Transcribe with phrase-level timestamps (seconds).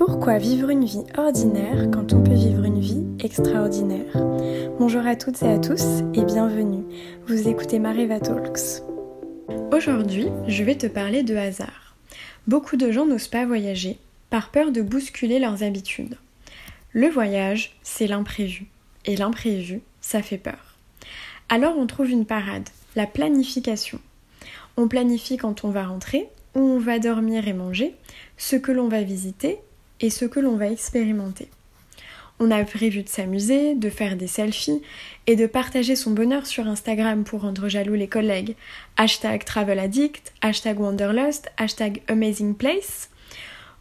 [0.00, 4.16] Pourquoi vivre une vie ordinaire quand on peut vivre une vie extraordinaire
[4.78, 5.84] Bonjour à toutes et à tous
[6.14, 6.84] et bienvenue.
[7.26, 8.82] Vous écoutez Mareva Talks.
[9.70, 11.96] Aujourd'hui, je vais te parler de hasard.
[12.46, 13.98] Beaucoup de gens n'osent pas voyager
[14.30, 16.16] par peur de bousculer leurs habitudes.
[16.92, 18.68] Le voyage, c'est l'imprévu.
[19.04, 20.78] Et l'imprévu, ça fait peur.
[21.50, 23.98] Alors on trouve une parade, la planification.
[24.78, 27.94] On planifie quand on va rentrer, où on va dormir et manger,
[28.38, 29.60] ce que l'on va visiter
[30.00, 31.48] et ce que l'on va expérimenter.
[32.42, 34.80] On a prévu de s'amuser, de faire des selfies
[35.26, 38.56] et de partager son bonheur sur Instagram pour rendre jaloux les collègues.
[38.96, 43.10] Hashtag travel addict, hashtag wanderlust, hashtag amazing place.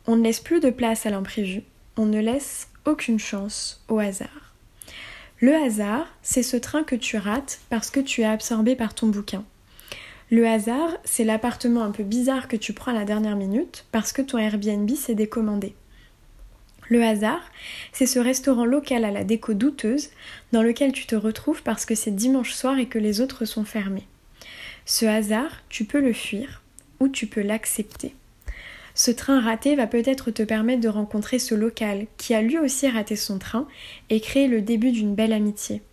[0.08, 1.64] On ne laisse plus de place à l'imprévu.
[1.96, 4.54] On ne laisse aucune chance au hasard.
[5.40, 9.08] Le hasard, c'est ce train que tu rates parce que tu es absorbé par ton
[9.08, 9.46] bouquin.
[10.32, 14.12] Le hasard, c'est l'appartement un peu bizarre que tu prends à la dernière minute parce
[14.12, 15.76] que ton Airbnb s'est décommandé.
[16.90, 17.42] Le hasard,
[17.94, 20.10] c'est ce restaurant local à la déco douteuse
[20.52, 23.64] dans lequel tu te retrouves parce que c'est dimanche soir et que les autres sont
[23.64, 24.08] fermés.
[24.86, 26.64] Ce hasard, tu peux le fuir
[27.00, 28.16] ou tu peux l'accepter.
[28.96, 32.88] Ce train raté va peut-être te permettre de rencontrer ce local qui a lui aussi
[32.90, 33.68] raté son train
[34.10, 35.84] et créer le début d'une belle amitié.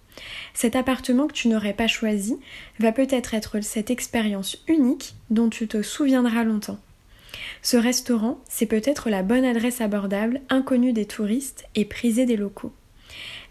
[0.55, 2.39] Cet appartement que tu n'aurais pas choisi
[2.79, 6.79] va peut-être être cette expérience unique dont tu te souviendras longtemps.
[7.63, 12.73] Ce restaurant, c'est peut-être la bonne adresse abordable, inconnue des touristes et prisée des locaux.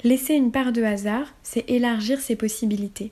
[0.03, 3.11] Laisser une part de hasard, c'est élargir ses possibilités.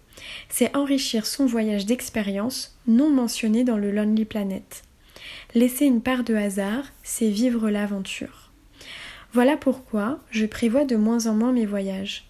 [0.50, 4.84] C'est enrichir son voyage d'expérience non mentionné dans le Lonely Planet.
[5.56, 8.52] Laisser une part de hasard, c'est vivre l'aventure.
[9.32, 12.26] Voilà pourquoi je prévois de moins en moins mes voyages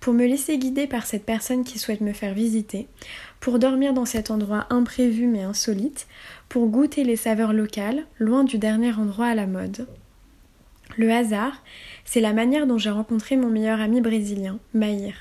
[0.00, 2.88] pour me laisser guider par cette personne qui souhaite me faire visiter,
[3.40, 6.06] pour dormir dans cet endroit imprévu mais insolite,
[6.48, 9.86] pour goûter les saveurs locales, loin du dernier endroit à la mode.
[10.96, 11.62] Le hasard,
[12.04, 15.14] c'est la manière dont j'ai rencontré mon meilleur ami brésilien, Maïr.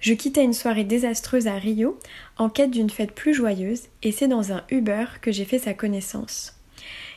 [0.00, 1.98] Je quittais une soirée désastreuse à Rio
[2.36, 5.74] en quête d'une fête plus joyeuse et c'est dans un Uber que j'ai fait sa
[5.74, 6.53] connaissance.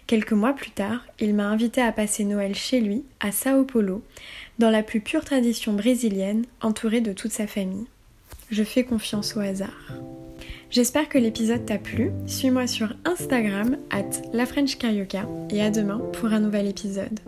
[0.08, 4.02] Quelques mois plus tard, il m'a invité à passer Noël chez lui, à Sao Paulo,
[4.58, 7.88] dans la plus pure tradition brésilienne, entouré de toute sa famille.
[8.50, 9.92] Je fais confiance au hasard.
[10.72, 12.12] J'espère que l'épisode t'a plu.
[12.26, 17.20] Suis-moi sur Instagram, at LaFrenchCarioca, et à demain pour un nouvel épisode.